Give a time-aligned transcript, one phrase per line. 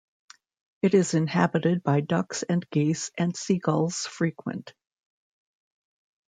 [0.81, 4.73] It is inhabited by ducks and geese and seagulls frequent.